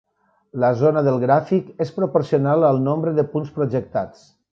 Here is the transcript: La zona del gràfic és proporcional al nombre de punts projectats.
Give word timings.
La 0.61 0.69
zona 0.77 1.03
del 1.07 1.19
gràfic 1.23 1.69
és 1.85 1.91
proporcional 1.97 2.65
al 2.71 2.81
nombre 2.87 3.13
de 3.21 3.27
punts 3.35 3.53
projectats. 3.59 4.25